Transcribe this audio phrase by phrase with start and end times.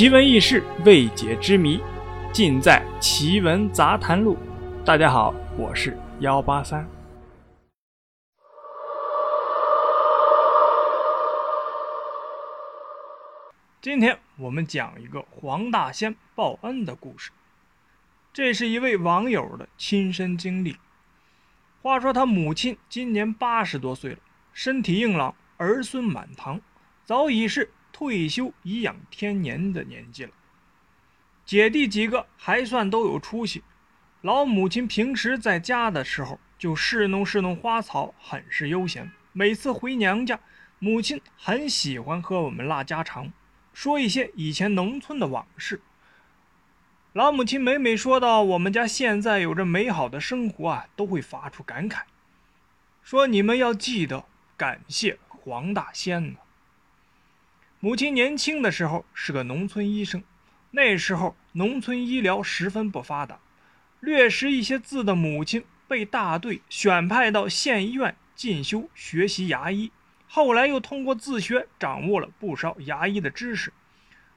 [0.00, 1.78] 奇闻异事、未解之谜，
[2.32, 4.34] 尽在《奇闻杂谈录》。
[4.82, 6.88] 大家好，我是幺八三。
[13.82, 17.30] 今天我们讲一个黄大仙报恩的故事。
[18.32, 20.78] 这是一位网友的亲身经历。
[21.82, 24.18] 话说他母亲今年八十多岁了，
[24.54, 26.58] 身体硬朗，儿孙满堂，
[27.04, 27.70] 早已是。
[27.92, 30.30] 退休颐养天年的年纪了，
[31.44, 33.62] 姐弟几个还算都有出息。
[34.22, 39.10] 老母亲平时在家的时候就侍弄侍弄花草，很是悠闲。
[39.32, 40.38] 每次回娘家，
[40.78, 43.32] 母亲很喜欢和我们拉家常，
[43.72, 45.80] 说一些以前农村的往事。
[47.12, 52.02] 老母亲每每说到我们家现在有着美好的生活啊，都会发出感慨，
[53.02, 54.26] 说你们要记得
[54.56, 56.38] 感谢黄大仙呢。
[57.82, 60.22] 母亲年轻的时候是个农村医生，
[60.72, 63.38] 那时候农村医疗十分不发达，
[64.00, 69.90] 略识一些字的母亲被大队选派到县医院进修学习牙医，
[70.28, 73.72] 后来又通过自学掌握了不少牙医的知识，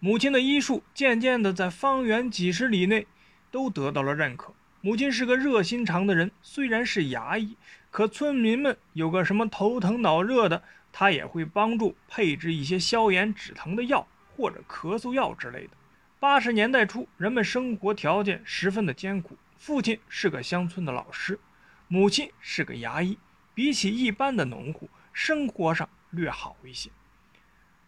[0.00, 3.06] 母亲的医术渐渐的在方圆几十里内
[3.50, 4.54] 都得到了认可。
[4.80, 7.58] 母亲是个热心肠的人，虽然是牙医，
[7.90, 10.62] 可村民们有个什么头疼脑热的。
[10.98, 15.70] 他也会帮助配置一些消炎止疼的药或者咳嗽药之类的。
[16.18, 19.36] 八十年代初，人们生活条件十分的艰苦。
[19.58, 21.38] 父亲是个乡村的老师，
[21.86, 23.18] 母亲是个牙医，
[23.52, 26.88] 比起一般的农户，生活上略好一些。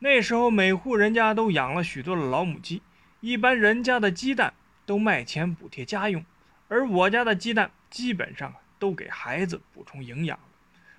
[0.00, 2.83] 那时候，每户人家都养了许多的老母鸡，
[3.20, 4.53] 一般人家的鸡蛋
[4.84, 6.22] 都卖钱补贴家用，
[6.69, 10.45] 而我家的鸡蛋基本上都给孩子补充营养了。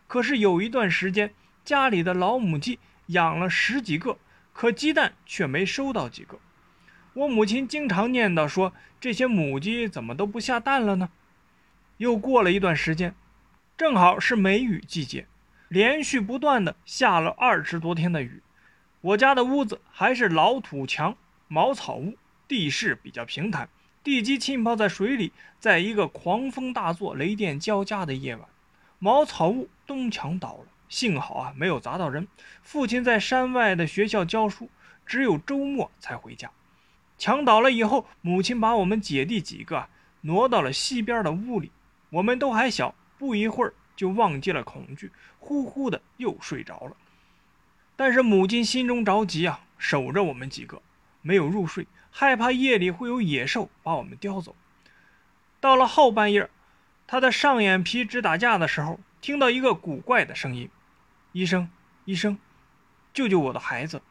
[0.07, 1.31] 可是有一段时间，
[1.63, 4.17] 家里的老母鸡养了十几个，
[4.53, 6.39] 可鸡蛋却没收到几个。
[7.13, 11.09] 我母亲经常念叨说：“这些母鸡怎么都不下蛋了呢？”
[11.97, 13.13] 又过了一段时间，
[13.77, 15.27] 正好是梅雨季节，
[15.67, 18.41] 连续不断的下了二十多天的雨。
[19.01, 21.15] 我家的屋子还是老土墙
[21.47, 22.15] 茅草屋，
[22.47, 23.69] 地势比较平坦，
[24.03, 25.31] 地基浸泡在水里。
[25.59, 28.47] 在一个狂风大作、雷电交加的夜晚，
[28.97, 30.65] 茅草屋东墙倒了。
[30.89, 32.27] 幸好啊，没有砸到人。
[32.61, 34.69] 父亲在山外的学校教书，
[35.05, 36.51] 只有周末才回家。
[37.17, 39.87] 墙倒了以后，母亲把我们姐弟几个
[40.21, 41.71] 挪到了西边的屋里。
[42.09, 46.97] 我们都还小，不一会儿就忘记了恐惧，呼呼的又睡着了。
[47.95, 50.81] 但是母亲心中着急啊，守着我们几个，
[51.21, 54.55] 没有入睡，害怕夜里会有野兽把我们叼走。
[55.59, 56.49] 到了后半夜，
[57.05, 60.69] 他的上眼皮直打架的时候，听到一个古怪的声音。
[61.31, 61.69] 医生，
[62.05, 62.39] 医生，
[63.13, 64.01] 救救我的孩子！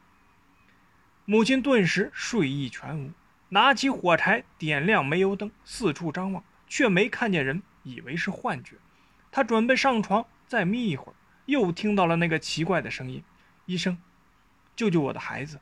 [1.25, 3.11] 母亲顿时睡意全无，
[3.49, 8.77] 拿起火柴点亮煤油灯，四处张望，却没看见人，以为是幻觉。
[9.33, 11.15] 他准备上床再眯一会儿，
[11.47, 13.25] 又听到了那个奇怪的声音
[13.67, 13.99] ：“医生，
[14.77, 15.59] 救救我的孩子！”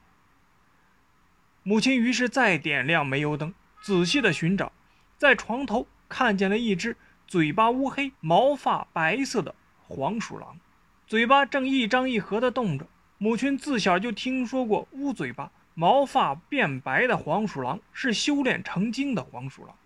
[1.64, 4.72] 母亲于是再点亮煤油灯，仔细的寻找，
[5.16, 9.54] 在床头看见了一只嘴巴乌黑、毛发白色的
[9.88, 10.58] 黄鼠狼。
[11.06, 12.88] 嘴巴正一张一合的动着。
[13.18, 19.76] 母亲自小就听说过乌嘴巴、毛发变白的黄鼠狼是修炼成精的黄鼠狼。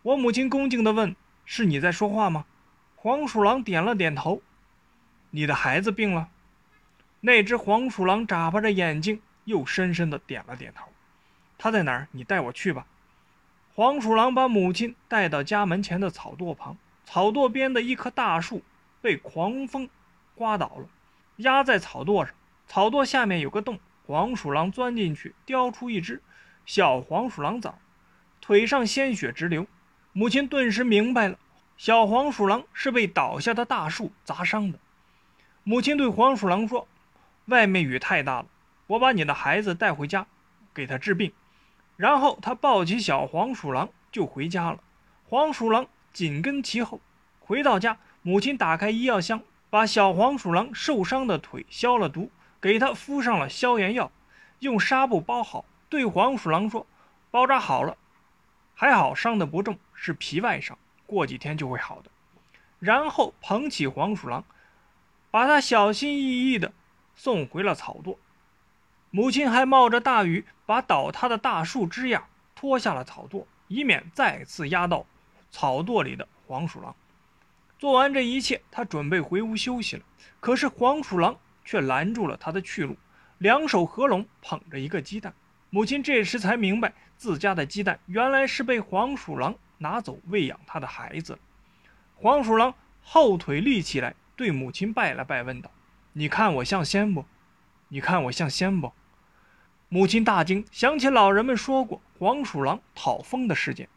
[0.00, 1.14] 我母亲恭敬地问
[1.44, 2.46] ：“是你在说话吗？”
[2.96, 4.40] 黄鼠狼点了点头。
[5.30, 6.30] “你的孩子病了？”
[7.20, 10.88] 那只黄鼠狼眨巴着眼睛，又深深地点了点头。
[11.58, 12.08] “他在哪儿？
[12.12, 12.86] 你带我去吧。”
[13.74, 16.78] 黄鼠狼把母亲带到家门前的草垛旁。
[17.04, 18.62] 草垛边的一棵大树
[19.02, 19.90] 被狂风。
[20.38, 20.86] 刮倒了，
[21.38, 22.32] 压在草垛上。
[22.68, 26.22] 草垛下面有个洞，黄鼠狼钻进去，叼出一只
[26.64, 27.74] 小黄鼠狼崽，
[28.40, 29.66] 腿上鲜血直流。
[30.12, 31.36] 母亲顿时明白了，
[31.76, 34.78] 小黄鼠狼是被倒下的大树砸伤的。
[35.64, 36.86] 母亲对黄鼠狼说
[37.46, 38.46] ：“外面雨太大了，
[38.86, 40.26] 我把你的孩子带回家，
[40.72, 41.32] 给他治病。”
[41.96, 44.78] 然后他抱起小黄鼠狼就回家了，
[45.28, 47.00] 黄鼠狼紧跟其后。
[47.40, 49.42] 回到家，母亲打开医药箱。
[49.70, 52.30] 把小黄鼠狼受伤的腿消了毒，
[52.60, 54.10] 给它敷上了消炎药，
[54.60, 56.86] 用纱布包好，对黄鼠狼说
[57.30, 57.96] ：“包扎好了，
[58.74, 62.10] 还好伤的不重，是皮外伤，过几天就会好的。”
[62.80, 64.44] 然后捧起黄鼠狼，
[65.30, 66.72] 把它小心翼翼地
[67.14, 68.16] 送回了草垛。
[69.10, 72.22] 母亲还冒着大雨，把倒塌的大树枝桠
[72.54, 75.04] 拖下了草垛，以免再次压到
[75.50, 76.94] 草垛里的黄鼠狼。
[77.78, 80.02] 做完这一切，他准备回屋休息了。
[80.40, 82.96] 可是黄鼠狼却拦住了他的去路，
[83.38, 85.32] 两手合拢捧着一个鸡蛋，
[85.70, 91.38] 母亲这时才明白，自家的鸡蛋原来是被黄鼠狼拿走喂养他的孩子。
[92.16, 95.70] 黄鼠狼后腿立起来，对母亲拜了拜，问道
[96.14, 97.24] ：“你看我像仙不？
[97.88, 98.92] 你看我像仙不？”
[99.88, 103.88] 母亲大惊，想起老人们说过黄鼠狼讨风的事件，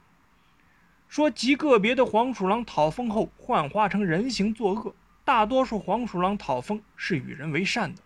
[1.11, 8.01] 说极个别的黄鼠狼讨风后幻化成人形作恶，大多数黄鼠狼讨风是与人为善的。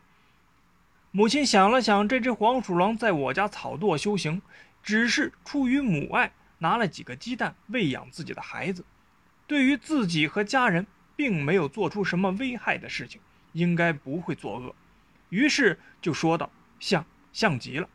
[1.12, 4.42] 母亲想了想，这只黄鼠狼在我家草垛修行，
[4.82, 8.84] 只是出于母爱，拿了几个鸡蛋喂养自己的孩子，
[9.46, 13.22] 对于自己和家人，并没有做出什么危害的事情，
[13.54, 14.74] 应该不会作恶。
[15.30, 16.50] 于是就说道
[16.82, 17.88] ：“像，像极了。”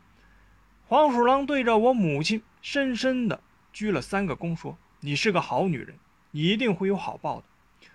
[0.86, 3.40] 黄鼠狼对着我母亲深深的
[3.72, 5.98] 鞠了三个躬，说：“你是个好女人，
[6.30, 7.44] 你一定会有好报的。”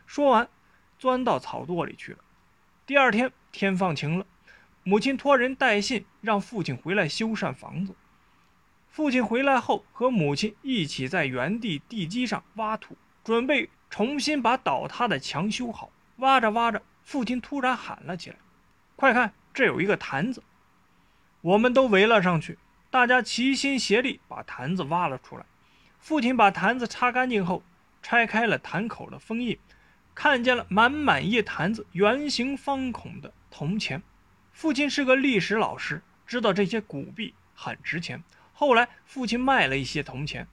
[0.05, 0.49] 说完，
[0.99, 2.19] 钻到草垛里去了。
[2.85, 4.25] 第二天天放晴了。
[4.83, 7.95] 母亲托人带信，让父亲回来修缮房子。
[8.87, 15.91] 父亲回来后，和母亲一起在原地地基上挖土，准备重新把倒塌的墙修好。
[16.17, 18.37] 挖着挖着，父亲突然喊了起来
[18.95, 20.43] ：“快看，这有一个坛子！”
[21.41, 22.57] 我们都围了上去，
[22.89, 25.45] 大家齐心协力把坛子挖了出来。
[26.05, 27.63] 父亲把坛子擦干净后，
[28.03, 29.57] 拆开了坛口的封印，
[30.13, 34.03] 看见了满满一坛子圆形方孔的铜钱。
[34.53, 38.21] 父亲是个历史老师，知道这些古币很值钱。
[38.53, 40.47] 后来，父亲卖了一些铜钱，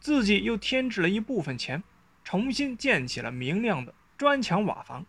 [0.00, 1.84] 自己又添置了一部分钱，
[2.24, 5.06] 重新建起了明亮的砖墙瓦房。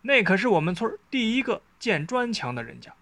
[0.00, 2.94] 那可是我们村第一个建砖墙的人家。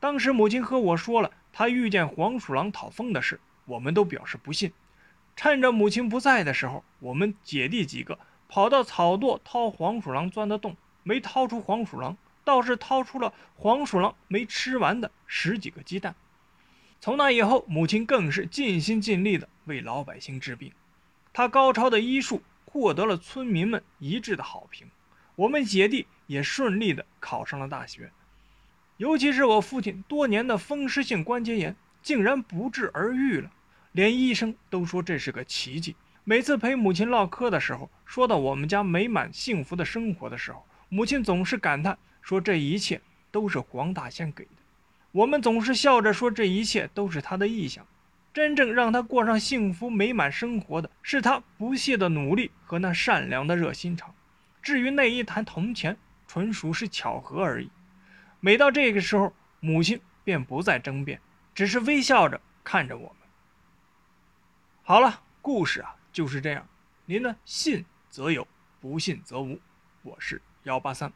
[0.00, 4.72] 当时母亲和我说了他遇见黄鼠狼讨风的事，我们都表示不信。
[5.42, 12.18] 趁着母亲不在的时候，我们姐弟几个跑到草垛掏黄鼠狼钻的洞，没掏出黄鼠狼。
[12.44, 16.14] 倒是掏出了黄鼠狼没吃完的十几个鸡蛋。
[17.00, 20.72] 从那以后，母亲更是尽心尽力地为老百姓治病。
[21.32, 24.88] 她高超的医术获得了村民们一致的好评。
[25.36, 28.12] 我们姐弟也顺利地考上了大学。
[28.98, 33.50] 尤其是我父亲多年的风湿性关节炎竟然不治而愈了，
[33.92, 35.96] 连医生都说这是个奇迹。
[36.24, 41.98] 每次陪母亲唠嗑的时候，说到我们家美满幸福的生活的时候，母亲总是感叹。
[42.22, 43.00] 说这一切
[43.30, 44.50] 都是黄大仙给的，
[45.10, 47.84] 我们总是笑着说这一切都是他的意向。
[48.32, 54.14] 真正让他过上幸福美满生活的是他不懈的努力和那善良的热心肠。
[54.62, 55.96] 至于那一坛铜钱，
[56.28, 57.70] 纯属是巧合而已。
[58.38, 61.18] 每到这个时候，母亲便不再争辩，
[61.54, 63.19] 只是微笑着看着我们。
[64.90, 66.66] 好了，故事啊就是这样。
[67.04, 68.44] 您呢，信则有，
[68.80, 69.56] 不信则无。
[70.02, 71.12] 我是幺八三。